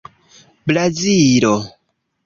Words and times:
Brazilo 0.65 1.55